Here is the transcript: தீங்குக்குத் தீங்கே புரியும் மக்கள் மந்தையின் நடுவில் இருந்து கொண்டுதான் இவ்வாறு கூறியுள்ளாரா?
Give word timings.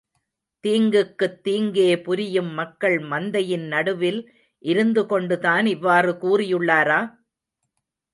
தீங்குக்குத் 0.63 1.35
தீங்கே 1.43 2.01
புரியும் 2.01 2.49
மக்கள் 2.51 2.97
மந்தையின் 3.03 3.67
நடுவில் 3.67 4.19
இருந்து 4.63 5.05
கொண்டுதான் 5.05 5.65
இவ்வாறு 5.65 6.11
கூறியுள்ளாரா? 6.21 6.99